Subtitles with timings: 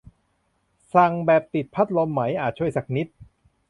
[0.93, 3.07] สั่งแบบติดพัดลมไหม อาจช่วยสักนิด